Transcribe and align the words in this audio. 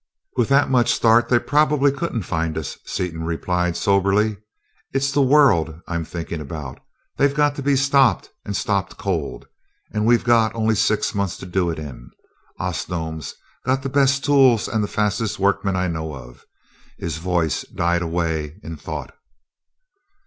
"With 0.35 0.49
that 0.49 0.71
much 0.71 0.91
start 0.91 1.29
they 1.29 1.37
probably 1.37 1.91
couldn't 1.91 2.23
find 2.23 2.57
us," 2.57 2.79
Seaton 2.87 3.23
replied 3.23 3.77
soberly. 3.77 4.37
"It's 4.93 5.11
the 5.11 5.21
world 5.21 5.79
I'm 5.87 6.05
thinking 6.05 6.41
about. 6.41 6.79
They've 7.17 7.35
got 7.35 7.55
to 7.57 7.61
be 7.61 7.75
stopped, 7.75 8.31
and 8.43 8.55
stopped 8.57 8.97
cold 8.97 9.45
and 9.93 10.07
we've 10.07 10.23
got 10.23 10.55
only 10.55 10.73
six 10.73 11.13
months 11.13 11.37
to 11.37 11.45
do 11.45 11.69
it 11.69 11.77
in.... 11.77 12.09
Osnome's 12.59 13.35
got 13.63 13.83
the 13.83 13.89
best 13.89 14.25
tools 14.25 14.67
and 14.67 14.83
the 14.83 14.87
fastest 14.87 15.37
workmen 15.37 15.75
I 15.75 15.87
know 15.87 16.15
of...." 16.15 16.47
his 16.97 17.17
voice 17.17 17.61
died 17.65 18.01
away 18.01 18.55
in 18.63 18.77
thought. 18.77 19.13